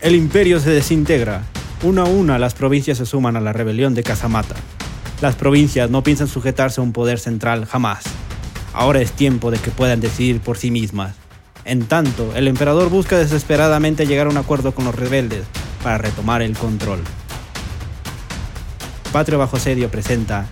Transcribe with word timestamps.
El 0.00 0.14
imperio 0.14 0.60
se 0.60 0.70
desintegra. 0.70 1.42
Una 1.82 2.02
a 2.02 2.04
una 2.04 2.38
las 2.38 2.54
provincias 2.54 2.98
se 2.98 3.06
suman 3.06 3.34
a 3.34 3.40
la 3.40 3.52
rebelión 3.52 3.94
de 3.94 4.04
Casamata. 4.04 4.54
Las 5.20 5.34
provincias 5.34 5.90
no 5.90 6.04
piensan 6.04 6.28
sujetarse 6.28 6.80
a 6.80 6.84
un 6.84 6.92
poder 6.92 7.18
central 7.18 7.66
jamás. 7.66 8.04
Ahora 8.72 9.00
es 9.00 9.10
tiempo 9.10 9.50
de 9.50 9.58
que 9.58 9.72
puedan 9.72 10.00
decidir 10.00 10.40
por 10.40 10.56
sí 10.56 10.70
mismas. 10.70 11.16
En 11.64 11.86
tanto, 11.86 12.32
el 12.36 12.46
emperador 12.46 12.90
busca 12.90 13.18
desesperadamente 13.18 14.06
llegar 14.06 14.28
a 14.28 14.30
un 14.30 14.36
acuerdo 14.36 14.72
con 14.72 14.84
los 14.84 14.94
rebeldes 14.94 15.42
para 15.82 15.98
retomar 15.98 16.42
el 16.42 16.56
control. 16.56 17.00
Patrio 19.12 19.40
bajo 19.40 19.56
asedio 19.56 19.90
presenta 19.90 20.46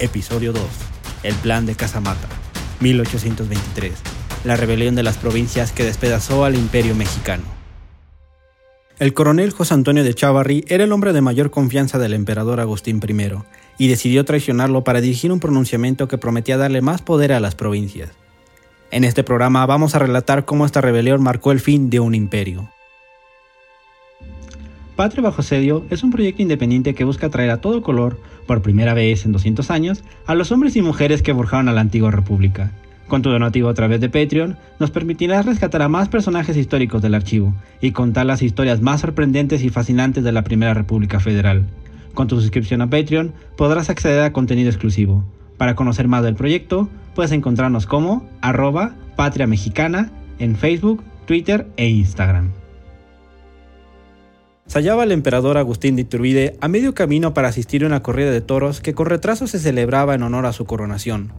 Episodio 0.00 0.52
2. 0.52 0.62
El 1.22 1.36
plan 1.36 1.66
de 1.66 1.76
Casamata. 1.76 2.26
1823. 2.80 3.92
La 4.42 4.56
rebelión 4.56 4.96
de 4.96 5.04
las 5.04 5.18
provincias 5.18 5.70
que 5.70 5.84
despedazó 5.84 6.44
al 6.44 6.56
imperio 6.56 6.96
mexicano. 6.96 7.57
El 8.98 9.14
coronel 9.14 9.52
José 9.52 9.74
Antonio 9.74 10.02
de 10.02 10.12
Chavarri 10.12 10.64
era 10.66 10.82
el 10.82 10.90
hombre 10.90 11.12
de 11.12 11.20
mayor 11.20 11.52
confianza 11.52 12.00
del 12.00 12.14
emperador 12.14 12.58
Agustín 12.58 13.00
I, 13.06 13.32
y 13.78 13.86
decidió 13.86 14.24
traicionarlo 14.24 14.82
para 14.82 15.00
dirigir 15.00 15.30
un 15.30 15.38
pronunciamiento 15.38 16.08
que 16.08 16.18
prometía 16.18 16.56
darle 16.56 16.80
más 16.80 17.00
poder 17.00 17.32
a 17.32 17.38
las 17.38 17.54
provincias. 17.54 18.10
En 18.90 19.04
este 19.04 19.22
programa 19.22 19.64
vamos 19.66 19.94
a 19.94 20.00
relatar 20.00 20.44
cómo 20.44 20.66
esta 20.66 20.80
rebelión 20.80 21.22
marcó 21.22 21.52
el 21.52 21.60
fin 21.60 21.90
de 21.90 22.00
un 22.00 22.16
imperio. 22.16 22.70
Patria 24.96 25.22
bajo 25.22 25.42
asedio 25.42 25.86
es 25.90 26.02
un 26.02 26.10
proyecto 26.10 26.42
independiente 26.42 26.96
que 26.96 27.04
busca 27.04 27.30
traer 27.30 27.50
a 27.50 27.60
todo 27.60 27.82
color, 27.82 28.18
por 28.48 28.62
primera 28.62 28.94
vez 28.94 29.24
en 29.24 29.30
200 29.30 29.70
años, 29.70 30.02
a 30.26 30.34
los 30.34 30.50
hombres 30.50 30.74
y 30.74 30.82
mujeres 30.82 31.22
que 31.22 31.34
forjaron 31.34 31.68
a 31.68 31.72
la 31.72 31.82
antigua 31.82 32.10
república. 32.10 32.72
Con 33.08 33.22
tu 33.22 33.30
donativo 33.30 33.70
a 33.70 33.74
través 33.74 34.00
de 34.00 34.10
Patreon, 34.10 34.58
nos 34.78 34.90
permitirás 34.90 35.46
rescatar 35.46 35.80
a 35.80 35.88
más 35.88 36.10
personajes 36.10 36.58
históricos 36.58 37.00
del 37.00 37.14
archivo 37.14 37.54
y 37.80 37.92
contar 37.92 38.26
las 38.26 38.42
historias 38.42 38.82
más 38.82 39.00
sorprendentes 39.00 39.62
y 39.64 39.70
fascinantes 39.70 40.24
de 40.24 40.32
la 40.32 40.44
Primera 40.44 40.74
República 40.74 41.18
Federal. 41.18 41.66
Con 42.12 42.28
tu 42.28 42.38
suscripción 42.38 42.82
a 42.82 42.90
Patreon 42.90 43.32
podrás 43.56 43.88
acceder 43.88 44.22
a 44.22 44.32
contenido 44.34 44.68
exclusivo. 44.68 45.24
Para 45.56 45.74
conocer 45.74 46.06
más 46.06 46.22
del 46.22 46.34
proyecto, 46.34 46.88
puedes 47.14 47.32
encontrarnos 47.32 47.86
como 47.86 48.28
arroba 48.42 48.94
patria 49.16 49.46
mexicana 49.46 50.10
en 50.38 50.54
Facebook, 50.54 51.02
Twitter 51.26 51.66
e 51.78 51.88
Instagram. 51.88 52.50
Se 54.66 54.80
hallaba 54.80 55.04
el 55.04 55.12
emperador 55.12 55.56
Agustín 55.56 55.96
de 55.96 56.02
Iturbide 56.02 56.58
a 56.60 56.68
medio 56.68 56.94
camino 56.94 57.32
para 57.32 57.48
asistir 57.48 57.84
a 57.84 57.86
una 57.86 58.02
corrida 58.02 58.30
de 58.30 58.42
toros 58.42 58.82
que 58.82 58.92
con 58.92 59.06
retraso 59.06 59.46
se 59.46 59.58
celebraba 59.58 60.14
en 60.14 60.22
honor 60.22 60.44
a 60.44 60.52
su 60.52 60.66
coronación 60.66 61.32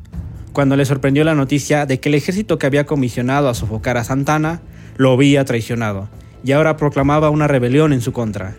cuando 0.60 0.76
le 0.76 0.84
sorprendió 0.84 1.24
la 1.24 1.36
noticia 1.36 1.86
de 1.86 2.02
que 2.02 2.10
el 2.10 2.16
ejército 2.16 2.60
que 2.60 2.68
había 2.68 2.86
comisionado 2.86 3.48
a 3.48 3.54
sofocar 3.54 3.96
a 3.96 4.04
Santana 4.04 4.60
lo 4.98 5.14
había 5.14 5.46
traicionado 5.46 6.10
y 6.44 6.52
ahora 6.52 6.76
proclamaba 6.76 7.30
una 7.30 7.48
rebelión 7.48 7.94
en 7.94 8.02
su 8.02 8.12
contra. 8.12 8.58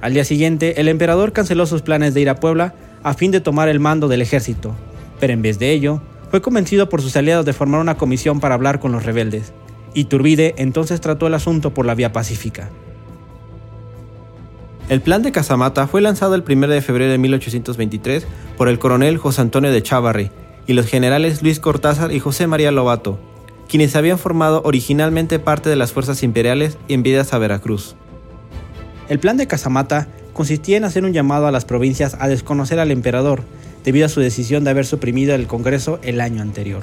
Al 0.00 0.14
día 0.14 0.24
siguiente, 0.24 0.80
el 0.80 0.86
emperador 0.86 1.32
canceló 1.32 1.66
sus 1.66 1.82
planes 1.82 2.14
de 2.14 2.20
ir 2.20 2.30
a 2.30 2.36
Puebla 2.36 2.74
a 3.02 3.14
fin 3.14 3.32
de 3.32 3.40
tomar 3.40 3.68
el 3.68 3.80
mando 3.80 4.06
del 4.06 4.22
ejército, 4.22 4.76
pero 5.18 5.32
en 5.32 5.42
vez 5.42 5.58
de 5.58 5.72
ello, 5.72 6.00
fue 6.30 6.40
convencido 6.40 6.88
por 6.88 7.02
sus 7.02 7.16
aliados 7.16 7.44
de 7.44 7.52
formar 7.52 7.80
una 7.80 7.96
comisión 7.96 8.38
para 8.38 8.54
hablar 8.54 8.78
con 8.78 8.92
los 8.92 9.04
rebeldes. 9.04 9.52
Iturbide 9.94 10.54
entonces 10.58 11.00
trató 11.00 11.26
el 11.26 11.34
asunto 11.34 11.74
por 11.74 11.86
la 11.86 11.96
vía 11.96 12.12
pacífica. 12.12 12.70
El 14.88 15.00
plan 15.00 15.24
de 15.24 15.32
Casamata 15.32 15.88
fue 15.88 16.02
lanzado 16.02 16.36
el 16.36 16.44
1 16.48 16.68
de 16.68 16.82
febrero 16.82 17.10
de 17.10 17.18
1823 17.18 18.28
por 18.56 18.68
el 18.68 18.78
coronel 18.78 19.18
José 19.18 19.40
Antonio 19.40 19.72
de 19.72 19.82
Chávarri, 19.82 20.30
y 20.66 20.72
los 20.72 20.86
generales 20.86 21.42
Luis 21.42 21.60
Cortázar 21.60 22.12
y 22.12 22.20
José 22.20 22.46
María 22.46 22.72
Lobato, 22.72 23.18
quienes 23.68 23.96
habían 23.96 24.18
formado 24.18 24.62
originalmente 24.64 25.38
parte 25.38 25.70
de 25.70 25.76
las 25.76 25.92
fuerzas 25.92 26.22
imperiales 26.22 26.78
enviadas 26.88 27.32
a 27.32 27.38
Veracruz. 27.38 27.96
El 29.08 29.18
plan 29.18 29.36
de 29.36 29.46
Casamata 29.46 30.08
consistía 30.32 30.76
en 30.76 30.84
hacer 30.84 31.04
un 31.04 31.12
llamado 31.12 31.46
a 31.46 31.52
las 31.52 31.64
provincias 31.64 32.16
a 32.18 32.28
desconocer 32.28 32.78
al 32.78 32.90
emperador 32.90 33.42
debido 33.84 34.06
a 34.06 34.10
su 34.10 34.20
decisión 34.20 34.64
de 34.64 34.70
haber 34.70 34.84
suprimido 34.84 35.34
el 35.34 35.46
Congreso 35.46 36.00
el 36.02 36.20
año 36.20 36.42
anterior, 36.42 36.82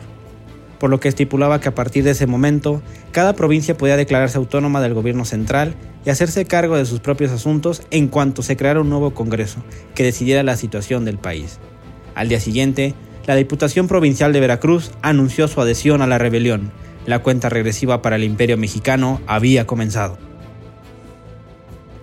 por 0.79 0.89
lo 0.89 0.99
que 0.99 1.09
estipulaba 1.09 1.59
que 1.59 1.67
a 1.67 1.75
partir 1.75 2.03
de 2.05 2.11
ese 2.11 2.27
momento 2.27 2.81
cada 3.11 3.33
provincia 3.33 3.77
podía 3.77 3.97
declararse 3.97 4.37
autónoma 4.37 4.81
del 4.81 4.93
gobierno 4.93 5.25
central 5.25 5.75
y 6.05 6.09
hacerse 6.09 6.45
cargo 6.45 6.77
de 6.77 6.85
sus 6.85 6.99
propios 6.99 7.31
asuntos 7.31 7.83
en 7.91 8.07
cuanto 8.07 8.41
se 8.41 8.57
creara 8.57 8.81
un 8.81 8.89
nuevo 8.89 9.13
Congreso 9.13 9.63
que 9.95 10.03
decidiera 10.03 10.43
la 10.43 10.57
situación 10.57 11.05
del 11.05 11.17
país. 11.17 11.59
Al 12.15 12.29
día 12.29 12.39
siguiente, 12.39 12.93
la 13.25 13.35
Diputación 13.35 13.87
Provincial 13.87 14.33
de 14.33 14.41
Veracruz 14.41 14.91
anunció 15.01 15.47
su 15.47 15.61
adhesión 15.61 16.01
a 16.01 16.07
la 16.07 16.17
rebelión. 16.17 16.71
La 17.05 17.19
cuenta 17.19 17.47
regresiva 17.47 18.01
para 18.01 18.17
el 18.17 18.23
imperio 18.23 18.57
mexicano 18.57 19.21
había 19.27 19.65
comenzado. 19.65 20.17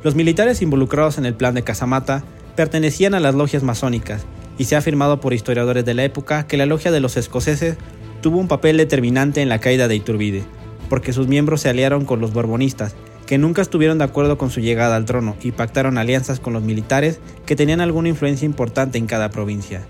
Los 0.03 0.15
militares 0.15 0.63
involucrados 0.63 1.19
en 1.19 1.27
el 1.27 1.35
plan 1.35 1.55
de 1.55 1.63
Casamata 1.63 2.25
pertenecían 2.57 3.15
a 3.15 3.21
las 3.21 3.35
logias 3.35 3.63
masónicas, 3.63 4.25
y 4.57 4.65
se 4.65 4.77
ha 4.77 4.79
afirmado 4.79 5.21
por 5.21 5.35
historiadores 5.35 5.85
de 5.85 5.95
la 5.95 6.05
época 6.05 6.47
que 6.47 6.57
la 6.57 6.67
logia 6.67 6.91
de 6.91 7.01
los 7.01 7.17
escoceses 7.17 7.77
tuvo 8.23 8.39
un 8.39 8.49
papel 8.49 8.77
determinante 8.77 9.43
en 9.43 9.49
la 9.49 9.59
caída 9.59 9.89
de 9.89 9.97
Iturbide, 9.97 10.45
porque 10.89 11.13
sus 11.13 11.29
miembros 11.29 11.61
se 11.61 11.69
aliaron 11.69 12.05
con 12.05 12.21
los 12.21 12.33
borbonistas, 12.33 12.95
que 13.27 13.39
nunca 13.39 13.63
estuvieron 13.63 13.99
de 13.99 14.05
acuerdo 14.05 14.39
con 14.39 14.51
su 14.51 14.61
llegada 14.61 14.97
al 14.97 15.05
trono 15.05 15.37
y 15.43 15.53
pactaron 15.53 15.99
alianzas 15.99 16.41
con 16.41 16.53
los 16.53 16.63
militares 16.63 17.21
que 17.47 17.57
tenían 17.57 17.81
alguna 17.81 18.09
influencia 18.09 18.47
importante 18.47 18.99
en 18.99 19.07
cada 19.07 19.31
provincia. 19.31 19.83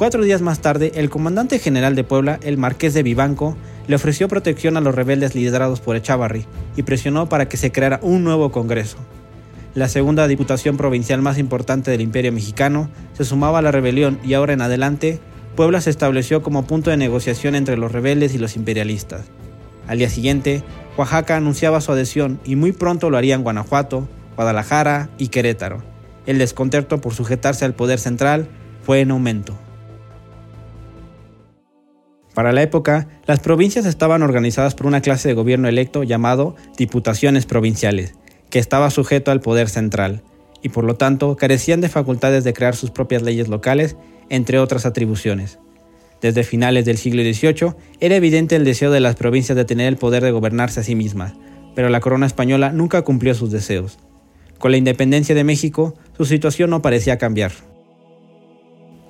Cuatro 0.00 0.24
días 0.24 0.40
más 0.40 0.60
tarde, 0.60 0.92
el 0.94 1.10
comandante 1.10 1.58
general 1.58 1.94
de 1.94 2.04
Puebla, 2.04 2.40
el 2.42 2.56
marqués 2.56 2.94
de 2.94 3.02
Vivanco, 3.02 3.54
le 3.86 3.96
ofreció 3.96 4.28
protección 4.28 4.78
a 4.78 4.80
los 4.80 4.94
rebeldes 4.94 5.34
liderados 5.34 5.82
por 5.82 5.94
Echavarri 5.94 6.46
y 6.74 6.84
presionó 6.84 7.28
para 7.28 7.50
que 7.50 7.58
se 7.58 7.70
creara 7.70 8.00
un 8.00 8.24
nuevo 8.24 8.50
Congreso. 8.50 8.96
La 9.74 9.88
segunda 9.88 10.26
diputación 10.26 10.78
provincial 10.78 11.20
más 11.20 11.36
importante 11.36 11.90
del 11.90 12.00
Imperio 12.00 12.32
mexicano 12.32 12.88
se 13.12 13.26
sumaba 13.26 13.58
a 13.58 13.62
la 13.62 13.72
rebelión 13.72 14.18
y 14.24 14.32
ahora 14.32 14.54
en 14.54 14.62
adelante, 14.62 15.20
Puebla 15.54 15.82
se 15.82 15.90
estableció 15.90 16.42
como 16.42 16.66
punto 16.66 16.88
de 16.88 16.96
negociación 16.96 17.54
entre 17.54 17.76
los 17.76 17.92
rebeldes 17.92 18.34
y 18.34 18.38
los 18.38 18.56
imperialistas. 18.56 19.26
Al 19.86 19.98
día 19.98 20.08
siguiente, 20.08 20.64
Oaxaca 20.96 21.36
anunciaba 21.36 21.82
su 21.82 21.92
adhesión 21.92 22.40
y 22.42 22.56
muy 22.56 22.72
pronto 22.72 23.10
lo 23.10 23.18
harían 23.18 23.42
Guanajuato, 23.42 24.08
Guadalajara 24.34 25.10
y 25.18 25.28
Querétaro. 25.28 25.82
El 26.24 26.38
descontento 26.38 27.02
por 27.02 27.12
sujetarse 27.12 27.66
al 27.66 27.74
poder 27.74 27.98
central 27.98 28.48
fue 28.82 29.02
en 29.02 29.10
aumento. 29.10 29.58
Para 32.34 32.52
la 32.52 32.62
época, 32.62 33.08
las 33.26 33.40
provincias 33.40 33.86
estaban 33.86 34.22
organizadas 34.22 34.74
por 34.74 34.86
una 34.86 35.00
clase 35.00 35.28
de 35.28 35.34
gobierno 35.34 35.68
electo 35.68 36.04
llamado 36.04 36.54
Diputaciones 36.76 37.44
Provinciales, 37.46 38.14
que 38.50 38.58
estaba 38.58 38.90
sujeto 38.90 39.30
al 39.30 39.40
poder 39.40 39.68
central, 39.68 40.22
y 40.62 40.68
por 40.68 40.84
lo 40.84 40.96
tanto 40.96 41.36
carecían 41.36 41.80
de 41.80 41.88
facultades 41.88 42.44
de 42.44 42.52
crear 42.52 42.76
sus 42.76 42.90
propias 42.90 43.22
leyes 43.22 43.48
locales, 43.48 43.96
entre 44.28 44.58
otras 44.58 44.86
atribuciones. 44.86 45.58
Desde 46.20 46.44
finales 46.44 46.84
del 46.84 46.98
siglo 46.98 47.22
XVIII 47.22 47.74
era 47.98 48.14
evidente 48.14 48.54
el 48.56 48.64
deseo 48.64 48.90
de 48.90 49.00
las 49.00 49.16
provincias 49.16 49.56
de 49.56 49.64
tener 49.64 49.88
el 49.88 49.96
poder 49.96 50.22
de 50.22 50.30
gobernarse 50.30 50.80
a 50.80 50.82
sí 50.82 50.94
mismas, 50.94 51.32
pero 51.74 51.88
la 51.88 52.00
corona 52.00 52.26
española 52.26 52.72
nunca 52.72 53.02
cumplió 53.02 53.34
sus 53.34 53.50
deseos. 53.50 53.98
Con 54.58 54.70
la 54.70 54.76
independencia 54.76 55.34
de 55.34 55.44
México, 55.44 55.94
su 56.16 56.26
situación 56.26 56.70
no 56.70 56.82
parecía 56.82 57.16
cambiar. 57.16 57.52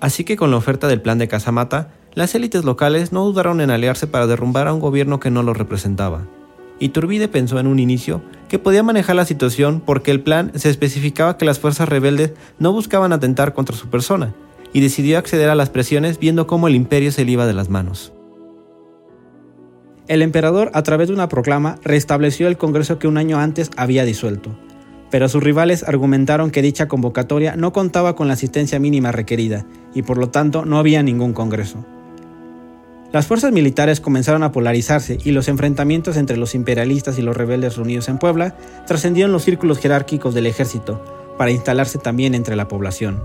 Así 0.00 0.24
que 0.24 0.36
con 0.36 0.50
la 0.50 0.56
oferta 0.56 0.86
del 0.86 1.02
plan 1.02 1.18
de 1.18 1.28
Casamata, 1.28 1.92
las 2.14 2.34
élites 2.34 2.64
locales 2.64 3.12
no 3.12 3.24
dudaron 3.24 3.60
en 3.60 3.70
aliarse 3.70 4.06
para 4.06 4.26
derrumbar 4.26 4.68
a 4.68 4.74
un 4.74 4.80
gobierno 4.80 5.20
que 5.20 5.30
no 5.30 5.42
lo 5.42 5.54
representaba. 5.54 6.26
Iturbide 6.78 7.28
pensó 7.28 7.60
en 7.60 7.66
un 7.66 7.78
inicio 7.78 8.22
que 8.48 8.58
podía 8.58 8.82
manejar 8.82 9.16
la 9.16 9.26
situación 9.26 9.82
porque 9.84 10.10
el 10.10 10.22
plan 10.22 10.50
se 10.54 10.70
especificaba 10.70 11.36
que 11.36 11.44
las 11.44 11.58
fuerzas 11.58 11.88
rebeldes 11.88 12.32
no 12.58 12.72
buscaban 12.72 13.12
atentar 13.12 13.52
contra 13.52 13.76
su 13.76 13.88
persona, 13.88 14.34
y 14.72 14.80
decidió 14.80 15.18
acceder 15.18 15.50
a 15.50 15.54
las 15.54 15.70
presiones 15.70 16.18
viendo 16.18 16.46
cómo 16.46 16.68
el 16.68 16.74
imperio 16.74 17.12
se 17.12 17.24
le 17.24 17.32
iba 17.32 17.46
de 17.46 17.54
las 17.54 17.68
manos. 17.68 18.12
El 20.08 20.22
emperador, 20.22 20.70
a 20.74 20.82
través 20.82 21.08
de 21.08 21.14
una 21.14 21.28
proclama, 21.28 21.78
restableció 21.82 22.48
el 22.48 22.56
Congreso 22.56 22.98
que 22.98 23.06
un 23.06 23.16
año 23.16 23.38
antes 23.38 23.70
había 23.76 24.04
disuelto, 24.04 24.50
pero 25.10 25.28
sus 25.28 25.42
rivales 25.42 25.84
argumentaron 25.84 26.50
que 26.50 26.62
dicha 26.62 26.88
convocatoria 26.88 27.56
no 27.56 27.72
contaba 27.72 28.16
con 28.16 28.26
la 28.26 28.34
asistencia 28.34 28.80
mínima 28.80 29.12
requerida 29.12 29.66
y 29.94 30.02
por 30.02 30.18
lo 30.18 30.30
tanto 30.30 30.64
no 30.64 30.78
había 30.78 31.02
ningún 31.02 31.32
Congreso. 31.32 31.84
Las 33.12 33.26
fuerzas 33.26 33.50
militares 33.50 34.00
comenzaron 34.00 34.44
a 34.44 34.52
polarizarse 34.52 35.18
y 35.24 35.32
los 35.32 35.48
enfrentamientos 35.48 36.16
entre 36.16 36.36
los 36.36 36.54
imperialistas 36.54 37.18
y 37.18 37.22
los 37.22 37.36
rebeldes 37.36 37.76
reunidos 37.76 38.08
en 38.08 38.18
Puebla 38.18 38.56
trascendieron 38.86 39.32
los 39.32 39.42
círculos 39.42 39.78
jerárquicos 39.80 40.32
del 40.32 40.46
ejército 40.46 41.02
para 41.36 41.50
instalarse 41.50 41.98
también 41.98 42.36
entre 42.36 42.54
la 42.54 42.68
población. 42.68 43.20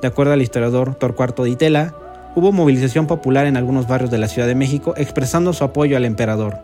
De 0.00 0.06
acuerdo 0.06 0.34
al 0.34 0.42
historiador 0.42 0.94
Torcuarto 0.94 1.42
de 1.42 1.50
Itela, 1.50 1.96
hubo 2.36 2.52
movilización 2.52 3.08
popular 3.08 3.46
en 3.46 3.56
algunos 3.56 3.88
barrios 3.88 4.12
de 4.12 4.18
la 4.18 4.28
Ciudad 4.28 4.46
de 4.46 4.54
México 4.54 4.94
expresando 4.96 5.52
su 5.52 5.64
apoyo 5.64 5.96
al 5.96 6.04
emperador. 6.04 6.58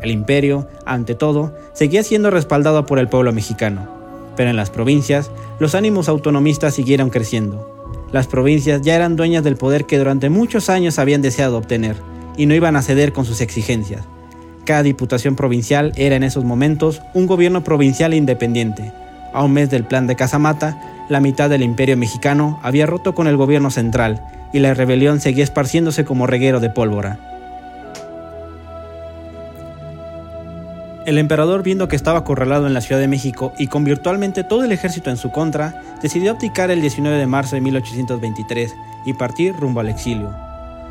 El 0.00 0.10
imperio, 0.10 0.66
ante 0.86 1.14
todo, 1.14 1.54
seguía 1.74 2.02
siendo 2.02 2.30
respaldado 2.30 2.86
por 2.86 2.98
el 2.98 3.08
pueblo 3.08 3.30
mexicano, 3.34 3.88
pero 4.36 4.48
en 4.48 4.56
las 4.56 4.70
provincias 4.70 5.30
los 5.58 5.74
ánimos 5.74 6.08
autonomistas 6.08 6.74
siguieron 6.74 7.10
creciendo. 7.10 7.73
Las 8.14 8.28
provincias 8.28 8.80
ya 8.82 8.94
eran 8.94 9.16
dueñas 9.16 9.42
del 9.42 9.56
poder 9.56 9.86
que 9.86 9.98
durante 9.98 10.30
muchos 10.30 10.70
años 10.70 11.00
habían 11.00 11.20
deseado 11.20 11.58
obtener, 11.58 11.96
y 12.36 12.46
no 12.46 12.54
iban 12.54 12.76
a 12.76 12.82
ceder 12.82 13.12
con 13.12 13.24
sus 13.24 13.40
exigencias. 13.40 14.04
Cada 14.64 14.84
diputación 14.84 15.34
provincial 15.34 15.92
era 15.96 16.14
en 16.14 16.22
esos 16.22 16.44
momentos 16.44 17.02
un 17.12 17.26
gobierno 17.26 17.64
provincial 17.64 18.14
independiente. 18.14 18.92
A 19.32 19.42
un 19.42 19.52
mes 19.52 19.68
del 19.68 19.82
plan 19.82 20.06
de 20.06 20.14
Casamata, 20.14 20.80
la 21.08 21.18
mitad 21.18 21.50
del 21.50 21.64
imperio 21.64 21.96
mexicano 21.96 22.60
había 22.62 22.86
roto 22.86 23.16
con 23.16 23.26
el 23.26 23.36
gobierno 23.36 23.72
central 23.72 24.24
y 24.52 24.60
la 24.60 24.74
rebelión 24.74 25.20
seguía 25.20 25.42
esparciéndose 25.42 26.04
como 26.04 26.28
reguero 26.28 26.60
de 26.60 26.70
pólvora. 26.70 27.33
El 31.06 31.18
emperador, 31.18 31.62
viendo 31.62 31.86
que 31.86 31.96
estaba 31.96 32.20
acorralado 32.20 32.66
en 32.66 32.72
la 32.72 32.80
Ciudad 32.80 32.98
de 32.98 33.08
México 33.08 33.52
y 33.58 33.66
con 33.66 33.84
virtualmente 33.84 34.42
todo 34.42 34.64
el 34.64 34.72
ejército 34.72 35.10
en 35.10 35.18
su 35.18 35.30
contra, 35.30 35.98
decidió 36.02 36.30
abdicar 36.30 36.70
el 36.70 36.80
19 36.80 37.18
de 37.18 37.26
marzo 37.26 37.56
de 37.56 37.60
1823 37.60 38.74
y 39.04 39.12
partir 39.12 39.54
rumbo 39.54 39.80
al 39.80 39.90
exilio. 39.90 40.34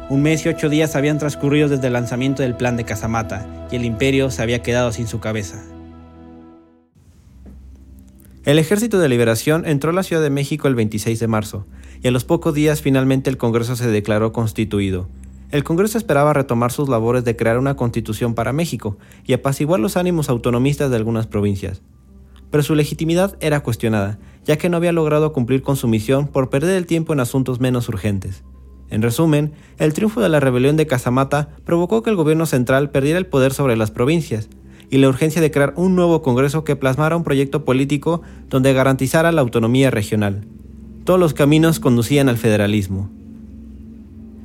Un 0.10 0.21
mes 0.21 0.45
y 0.45 0.50
ocho 0.50 0.69
días 0.69 0.95
habían 0.95 1.18
transcurrido 1.18 1.68
desde 1.68 1.88
el 1.88 1.94
lanzamiento 1.94 2.44
del 2.44 2.56
plan 2.56 2.77
de 2.77 2.83
Casamata 2.83 3.48
y 3.71 3.75
el 3.77 3.86
imperio 3.86 4.30
se 4.30 4.44
había 4.44 4.62
quedado 4.62 4.92
sin 4.92 5.07
su 5.07 5.19
cabeza. 5.19 5.63
El 8.45 8.60
Ejército 8.60 9.00
de 9.00 9.10
Liberación 9.10 9.65
entró 9.65 9.89
a 9.89 9.94
la 9.94 10.04
Ciudad 10.04 10.21
de 10.21 10.30
México 10.30 10.68
el 10.68 10.75
26 10.75 11.19
de 11.19 11.27
marzo 11.27 11.65
y 12.04 12.07
a 12.07 12.12
los 12.12 12.24
pocos 12.24 12.54
días 12.54 12.81
finalmente 12.81 13.31
el 13.31 13.38
Congreso 13.38 13.75
se 13.75 13.88
declaró 13.88 14.31
constituido. 14.31 15.10
El 15.53 15.63
Congreso 15.63 16.00
esperaba 16.00 16.33
retomar 16.33 16.71
sus 16.71 16.89
labores 16.89 17.23
de 17.25 17.35
crear 17.35 17.59
una 17.59 17.75
constitución 17.75 18.33
para 18.33 18.53
México 18.53 18.97
y 19.23 19.33
apaciguar 19.33 19.79
los 19.79 19.97
ánimos 19.97 20.27
autonomistas 20.27 20.89
de 20.89 20.95
algunas 20.95 21.27
provincias. 21.27 21.83
Pero 22.50 22.63
su 22.63 22.73
legitimidad 22.73 23.38
era 23.39 23.61
cuestionada, 23.61 24.17
ya 24.45 24.57
que 24.57 24.67
no 24.67 24.77
había 24.77 24.91
logrado 24.91 25.31
cumplir 25.31 25.61
con 25.61 25.75
su 25.75 25.88
misión 25.88 26.27
por 26.27 26.50
perder 26.50 26.75
el 26.75 26.88
tiempo 26.88 27.13
en 27.13 27.19
asuntos 27.19 27.59
menos 27.59 27.88
urgentes. 27.88 28.44
En 28.89 29.03
resumen, 29.03 29.53
el 29.77 29.94
triunfo 29.94 30.21
de 30.21 30.29
la 30.29 30.39
rebelión 30.39 30.75
de 30.75 30.88
Casamata 30.88 31.50
provocó 31.65 32.01
que 32.01 32.09
el 32.09 32.15
gobierno 32.15 32.47
central 32.47 32.89
perdiera 32.89 33.19
el 33.19 33.27
poder 33.27 33.53
sobre 33.53 33.77
las 33.77 33.91
provincias, 33.91 34.50
y 34.89 34.97
la 34.97 35.07
urgencia 35.07 35.39
de 35.39 35.51
crear 35.51 35.75
un 35.77 35.95
nuevo 35.95 36.23
Congreso 36.23 36.63
que 36.63 36.75
plasmara 36.75 37.15
un 37.15 37.23
proyecto 37.23 37.63
político 37.63 38.23
donde 38.50 38.73
garantizara 38.73 39.31
la 39.31 39.41
autonomía 39.41 39.91
regional. 39.91 40.47
Todos 41.03 41.19
los 41.19 41.35
caminos 41.35 41.79
conducían 41.79 42.27
al 42.27 42.39
federalismo. 42.39 43.11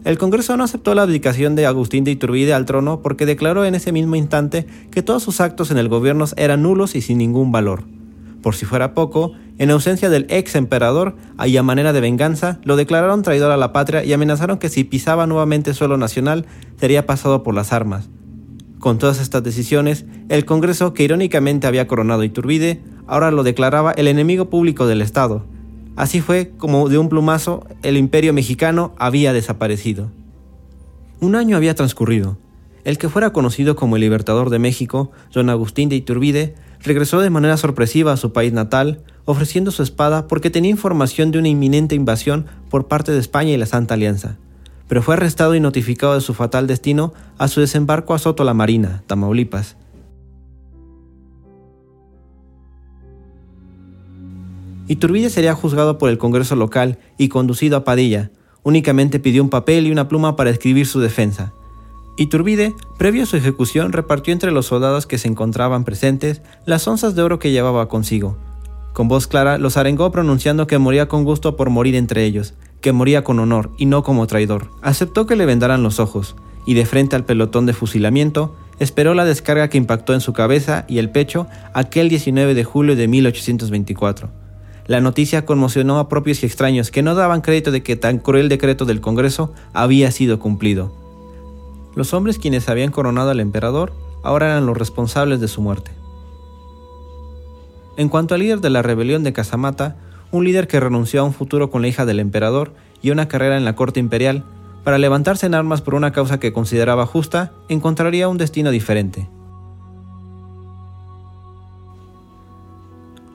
El 0.09 0.17
Congreso 0.17 0.57
no 0.57 0.65
aceptó 0.65 0.95
la 0.95 1.03
abdicación 1.03 1.55
de 1.55 1.67
Agustín 1.67 2.03
de 2.03 2.11
Iturbide 2.11 2.55
al 2.55 2.65
trono 2.65 3.03
porque 3.03 3.27
declaró 3.27 3.67
en 3.67 3.75
ese 3.75 3.93
mismo 3.93 4.17
instante 4.17 4.67
que 4.91 5.03
todos 5.03 5.23
sus 5.23 5.43
actos 5.43 5.71
en 5.71 5.77
el 5.77 5.91
gobierno 5.91 6.25
eran 6.39 6.63
nulos 6.63 6.95
y 6.95 7.03
sin 7.03 7.19
ningún 7.19 7.53
valor. 7.53 7.85
Por 8.41 8.55
si 8.55 8.65
fuera 8.65 8.95
poco, 8.95 9.33
en 9.59 9.71
ausencia 9.71 10.09
del 10.09 10.25
ex 10.31 10.55
emperador, 10.55 11.15
y 11.45 11.55
a 11.59 11.63
manera 11.63 11.93
de 11.93 12.01
venganza, 12.01 12.59
lo 12.65 12.77
declararon 12.77 13.23
traidor 13.23 13.51
a 13.51 13.59
la 13.59 13.75
patria 13.75 14.03
y 14.03 14.15
amenazaron 14.15 14.57
que 14.57 14.71
si 14.71 14.83
pisaba 14.83 15.27
nuevamente 15.27 15.75
suelo 15.75 15.99
nacional, 15.99 16.47
sería 16.79 17.05
pasado 17.05 17.43
por 17.43 17.55
las 17.55 17.75
armas. 17.75 18.09
Con 18.79 18.97
todas 18.97 19.21
estas 19.21 19.43
decisiones, 19.43 20.07
el 20.31 20.47
Congreso, 20.47 20.95
que 20.95 21.03
irónicamente 21.03 21.67
había 21.67 21.87
coronado 21.87 22.25
Iturbide, 22.25 22.81
ahora 23.07 23.31
lo 23.31 23.43
declaraba 23.43 23.93
el 23.93 24.09
enemigo 24.09 24.49
público 24.49 24.87
del 24.87 25.03
Estado, 25.03 25.45
Así 25.99 26.21
fue 26.21 26.53
como 26.57 26.89
de 26.89 26.97
un 26.97 27.09
plumazo 27.09 27.67
el 27.83 27.97
imperio 27.97 28.33
mexicano 28.33 28.95
había 28.99 29.33
desaparecido. 29.33 30.13
Un 31.19 31.35
año 31.35 31.57
había 31.57 31.75
transcurrido. 31.75 32.39
El 32.85 32.99
que 32.99 33.09
fuera 33.09 33.33
conocido 33.33 33.75
como 33.75 33.97
el 33.97 34.03
libertador 34.03 34.49
de 34.49 34.61
México, 34.61 35.11
don 35.33 35.51
Agustín 35.51 35.89
de 35.89 35.97
Iturbide, 35.97 36.55
regresó 36.85 37.21
de 37.21 37.31
manera 37.31 37.57
sorpresiva 37.57 38.13
a 38.13 38.17
su 38.17 38.33
país 38.33 38.53
natal, 38.53 39.03
ofreciendo 39.25 39.73
su 39.73 39.83
espada 39.83 40.29
porque 40.29 40.51
tenía 40.51 40.71
información 40.71 41.33
de 41.33 41.41
una 41.41 41.49
inminente 41.49 41.97
invasión 41.97 42.47
por 42.71 42.87
parte 42.87 43.11
de 43.11 43.19
España 43.19 43.51
y 43.51 43.57
la 43.57 43.67
Santa 43.67 43.95
Alianza. 43.95 44.37
Pero 44.87 45.03
fue 45.03 45.15
arrestado 45.15 45.57
y 45.57 45.61
notificado 45.61 46.15
de 46.15 46.21
su 46.21 46.33
fatal 46.33 46.69
destino 46.69 47.13
a 47.39 47.49
su 47.49 47.59
desembarco 47.59 48.15
a 48.15 48.21
Soto 48.21 48.45
la 48.45 48.55
Marina, 48.55 49.03
Tamaulipas. 49.09 49.77
Iturbide 54.89 55.29
sería 55.29 55.55
juzgado 55.55 55.99
por 55.99 56.09
el 56.09 56.17
Congreso 56.17 56.57
local 56.57 56.99
y 57.19 57.29
conducido 57.29 57.77
a 57.77 57.85
Padilla. 57.85 58.31
Únicamente 58.63 59.21
pidió 59.21 59.43
un 59.43 59.51
papel 59.51 59.87
y 59.87 59.93
una 59.93 60.09
pluma 60.09 60.35
para 60.35 60.49
escribir 60.49 60.87
su 60.87 61.01
defensa. 61.01 61.53
Iturbide, 62.17 62.75
previo 62.97 63.23
a 63.23 63.27
su 63.27 63.37
ejecución, 63.37 63.93
repartió 63.93 64.33
entre 64.33 64.51
los 64.51 64.67
soldados 64.67 65.07
que 65.07 65.19
se 65.19 65.29
encontraban 65.29 65.85
presentes 65.85 66.41
las 66.65 66.89
onzas 66.89 67.15
de 67.15 67.23
oro 67.23 67.39
que 67.39 67.53
llevaba 67.53 67.89
consigo. 67.89 68.39
Con 68.95 69.09
voz 69.09 69.27
clara 69.27 69.59
los 69.59 69.77
arengó 69.77 70.11
pronunciando 70.11 70.67
que 70.67 70.79
moría 70.79 71.07
con 71.07 71.23
gusto 71.23 71.55
por 71.55 71.69
morir 71.69 71.95
entre 71.95 72.25
ellos, 72.25 72.55
que 72.81 72.93
moría 72.93 73.23
con 73.23 73.39
honor 73.39 73.71
y 73.77 73.85
no 73.87 74.03
como 74.03 74.27
traidor. 74.27 74.71
Aceptó 74.81 75.27
que 75.27 75.37
le 75.37 75.47
vendaran 75.47 75.83
los 75.83 76.01
ojos, 76.01 76.35
y 76.65 76.75
de 76.75 76.87
frente 76.87 77.15
al 77.15 77.27
pelotón 77.27 77.67
de 77.67 77.75
fusilamiento, 77.75 78.57
esperó 78.79 79.15
la 79.15 79.27
descarga 79.27 79.69
que 79.69 79.79
impactó 79.79 80.15
en 80.15 80.21
su 80.21 80.33
cabeza 80.33 80.87
y 80.89 80.99
el 80.99 81.11
pecho 81.11 81.47
aquel 81.75 82.09
19 82.09 82.55
de 82.55 82.65
julio 82.65 82.97
de 82.97 83.07
1824. 83.07 84.48
La 84.89 85.03
noticia 85.03 85.45
conmocionó 85.45 85.99
a 85.99 86.09
propios 86.09 86.43
y 86.43 86.47
extraños 86.47 86.91
que 86.91 87.03
no 87.03 87.15
daban 87.15 87.43
crédito 87.43 87.71
de 87.71 87.83
que 87.83 87.95
tan 87.95 88.19
cruel 88.19 88.49
decreto 88.49 88.87
del 88.87 89.03
Congreso 89.03 89.53
había 89.75 90.11
sido 90.11 90.39
cumplido. 90.39 90.91
Los 91.95 92.15
hombres 92.15 92.39
quienes 92.39 92.71
habían 92.71 92.91
coronado 92.91 93.29
al 93.29 93.41
emperador 93.41 93.93
ahora 94.23 94.47
eran 94.47 94.65
los 94.65 94.79
responsables 94.79 95.41
de 95.41 95.49
su 95.49 95.61
muerte. 95.61 95.91
En 97.99 98.09
cuanto 98.09 98.35
al 98.35 98.41
líder 98.41 98.61
de 98.61 98.71
la 98.71 98.81
rebelión 98.81 99.25
de 99.25 99.35
Casamata, 99.35 99.97
un 100.31 100.45
líder 100.45 100.67
que 100.69 100.81
renunció 100.81 101.21
a 101.21 101.25
un 101.25 101.35
futuro 101.35 101.71
con 101.71 101.83
la 101.83 101.89
hija 101.89 102.07
del 102.07 102.19
emperador 102.19 102.73
y 103.03 103.11
una 103.11 103.29
carrera 103.29 103.59
en 103.59 103.67
la 103.67 103.77
corte 103.77 104.01
imperial, 104.01 104.43
para 104.85 104.97
levantarse 104.97 105.45
en 105.45 105.55
armas 105.55 105.83
por 105.83 105.97
una 105.97 106.13
causa 106.13 106.41
que 106.41 106.55
consideraba 106.55 107.05
justa, 107.05 107.53
encontraría 107.69 108.29
un 108.29 108.39
destino 108.39 108.71
diferente. 108.71 109.29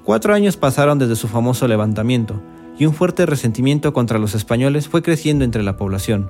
Cuatro 0.03 0.33
años 0.33 0.57
pasaron 0.57 0.99
desde 0.99 1.15
su 1.15 1.29
famoso 1.29 1.65
levantamiento, 1.65 2.41
y 2.77 2.85
un 2.85 2.93
fuerte 2.93 3.25
resentimiento 3.25 3.93
contra 3.93 4.19
los 4.19 4.35
españoles 4.35 4.89
fue 4.89 5.01
creciendo 5.01 5.45
entre 5.45 5.63
la 5.63 5.77
población. 5.77 6.29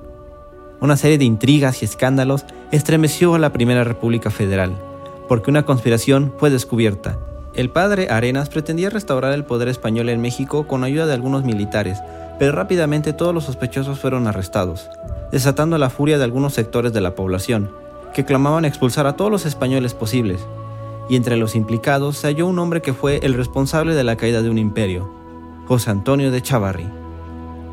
Una 0.80 0.96
serie 0.96 1.18
de 1.18 1.24
intrigas 1.24 1.82
y 1.82 1.84
escándalos 1.84 2.44
estremeció 2.70 3.34
a 3.34 3.40
la 3.40 3.52
Primera 3.52 3.82
República 3.82 4.30
Federal, 4.30 4.76
porque 5.28 5.50
una 5.50 5.64
conspiración 5.64 6.32
fue 6.38 6.50
descubierta. 6.50 7.18
El 7.54 7.68
padre 7.70 8.08
Arenas 8.10 8.48
pretendía 8.48 8.90
restaurar 8.90 9.32
el 9.32 9.44
poder 9.44 9.66
español 9.66 10.08
en 10.08 10.20
México 10.20 10.68
con 10.68 10.84
ayuda 10.84 11.06
de 11.06 11.14
algunos 11.14 11.44
militares, 11.44 11.98
pero 12.38 12.52
rápidamente 12.52 13.12
todos 13.12 13.34
los 13.34 13.44
sospechosos 13.44 13.98
fueron 13.98 14.28
arrestados, 14.28 14.88
desatando 15.32 15.78
la 15.78 15.90
furia 15.90 16.18
de 16.18 16.24
algunos 16.24 16.54
sectores 16.54 16.92
de 16.92 17.00
la 17.00 17.16
población, 17.16 17.72
que 18.12 18.24
clamaban 18.24 18.64
expulsar 18.64 19.08
a 19.08 19.16
todos 19.16 19.32
los 19.32 19.46
españoles 19.46 19.94
posibles, 19.94 20.46
y 21.08 21.16
entre 21.16 21.36
los 21.36 21.54
implicados 21.54 22.16
se 22.16 22.28
halló 22.28 22.46
un 22.46 22.58
hombre 22.58 22.82
que 22.82 22.94
fue 22.94 23.20
el 23.22 23.34
responsable 23.34 23.94
de 23.94 24.04
la 24.04 24.16
caída 24.16 24.42
de 24.42 24.50
un 24.50 24.58
imperio, 24.58 25.10
José 25.66 25.90
Antonio 25.90 26.30
de 26.30 26.42
Chavarri. 26.42 26.86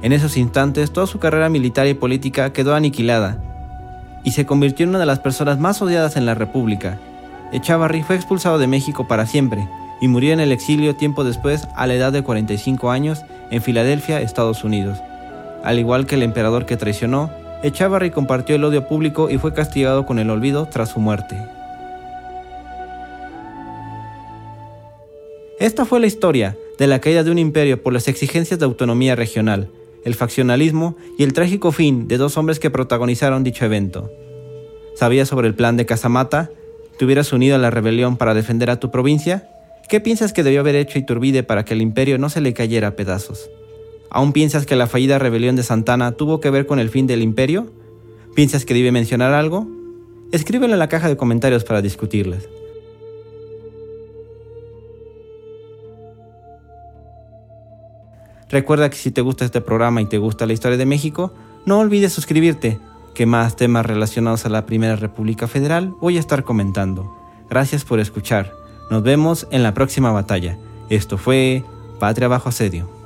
En 0.01 0.13
esos 0.13 0.38
instantes 0.38 0.91
toda 0.91 1.07
su 1.07 1.19
carrera 1.19 1.50
militar 1.50 1.88
y 1.88 1.93
política 1.93 2.53
quedó 2.53 2.75
aniquilada 2.75 3.41
y 4.23 4.31
se 4.31 4.45
convirtió 4.45 4.83
en 4.83 4.89
una 4.89 5.00
de 5.00 5.05
las 5.05 5.19
personas 5.19 5.59
más 5.59 5.81
odiadas 5.81 6.15
en 6.15 6.25
la 6.25 6.35
República. 6.35 7.00
Echavarri 7.51 8.03
fue 8.03 8.15
expulsado 8.15 8.57
de 8.57 8.67
México 8.67 9.07
para 9.07 9.25
siempre 9.25 9.67
y 10.00 10.07
murió 10.07 10.33
en 10.33 10.39
el 10.39 10.51
exilio 10.51 10.95
tiempo 10.95 11.23
después 11.23 11.67
a 11.75 11.85
la 11.88 11.93
edad 11.93 12.11
de 12.11 12.23
45 12.23 12.91
años 12.91 13.23
en 13.51 13.61
Filadelfia, 13.61 14.21
Estados 14.21 14.63
Unidos. 14.63 15.00
Al 15.63 15.77
igual 15.77 16.07
que 16.07 16.15
el 16.15 16.23
emperador 16.23 16.65
que 16.65 16.77
traicionó, 16.77 17.29
Echavarri 17.61 18.09
compartió 18.09 18.55
el 18.55 18.63
odio 18.63 18.88
público 18.88 19.29
y 19.29 19.38
fue 19.38 19.53
castigado 19.53 20.05
con 20.07 20.17
el 20.17 20.31
olvido 20.31 20.65
tras 20.65 20.89
su 20.89 21.00
muerte. 21.00 21.38
Esta 25.61 25.85
fue 25.85 25.99
la 25.99 26.07
historia 26.07 26.57
de 26.79 26.87
la 26.87 26.99
caída 27.01 27.23
de 27.23 27.29
un 27.29 27.37
imperio 27.37 27.83
por 27.83 27.93
las 27.93 28.07
exigencias 28.07 28.59
de 28.59 28.65
autonomía 28.65 29.15
regional, 29.15 29.69
el 30.03 30.15
faccionalismo 30.15 30.97
y 31.19 31.23
el 31.23 31.33
trágico 31.33 31.71
fin 31.71 32.07
de 32.07 32.17
dos 32.17 32.35
hombres 32.35 32.57
que 32.57 32.71
protagonizaron 32.71 33.43
dicho 33.43 33.63
evento. 33.63 34.09
¿Sabías 34.95 35.29
sobre 35.29 35.47
el 35.47 35.53
plan 35.53 35.77
de 35.77 35.85
Casamata? 35.85 36.49
¿Te 36.97 37.05
hubieras 37.05 37.31
unido 37.31 37.57
a 37.57 37.59
la 37.59 37.69
rebelión 37.69 38.17
para 38.17 38.33
defender 38.33 38.71
a 38.71 38.79
tu 38.79 38.89
provincia? 38.89 39.49
¿Qué 39.87 39.99
piensas 39.99 40.33
que 40.33 40.41
debió 40.41 40.61
haber 40.61 40.73
hecho 40.73 40.97
Iturbide 40.97 41.43
para 41.43 41.63
que 41.63 41.75
el 41.75 41.83
imperio 41.83 42.17
no 42.17 42.31
se 42.31 42.41
le 42.41 42.55
cayera 42.55 42.87
a 42.87 42.95
pedazos? 42.95 43.51
¿Aún 44.09 44.33
piensas 44.33 44.65
que 44.65 44.75
la 44.75 44.87
fallida 44.87 45.19
rebelión 45.19 45.55
de 45.55 45.61
Santana 45.61 46.13
tuvo 46.13 46.41
que 46.41 46.49
ver 46.49 46.65
con 46.65 46.79
el 46.79 46.89
fin 46.89 47.05
del 47.05 47.21
imperio? 47.21 47.71
¿Piensas 48.33 48.65
que 48.65 48.73
debe 48.73 48.91
mencionar 48.91 49.35
algo? 49.35 49.67
Escríbelo 50.31 50.73
en 50.73 50.79
la 50.79 50.89
caja 50.89 51.07
de 51.07 51.17
comentarios 51.17 51.63
para 51.63 51.83
discutirlas. 51.83 52.49
Recuerda 58.51 58.89
que 58.89 58.98
si 58.98 59.12
te 59.12 59.22
gusta 59.22 59.46
este 59.46 59.62
programa 59.62 60.01
y 60.01 60.05
te 60.05 60.17
gusta 60.17 60.46
la 60.46 60.53
historia 60.53 60.77
de 60.77 60.86
México, 60.86 61.34
no 61.65 61.79
olvides 61.79 62.12
suscribirte, 62.12 62.79
que 63.13 63.25
más 63.25 63.55
temas 63.55 63.86
relacionados 63.86 64.46
a 64.46 64.50
la 64.50 64.65
Primera 64.65 64.96
República 64.96 65.48
Federal 65.48 65.93
voy 66.01 66.17
a 66.17 66.20
estar 66.20 66.43
comentando. 66.43 67.17
Gracias 67.50 67.86
por 67.86 68.00
escuchar. 68.00 68.53
Nos 68.89 69.03
vemos 69.03 69.48
en 69.51 69.63
la 69.63 69.74
próxima 69.74 70.12
batalla. 70.12 70.58
Esto 70.89 71.17
fue 71.17 71.63
Patria 72.00 72.27
bajo 72.27 72.50
asedio. 72.50 73.00